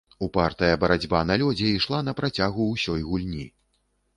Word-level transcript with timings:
Упартая 0.27 0.77
барацьба 0.83 1.19
на 1.31 1.37
лёдзе 1.41 1.67
ішла 1.73 1.99
на 2.07 2.15
працягу 2.21 2.69
ўсёй 2.73 3.07
гульні. 3.11 3.45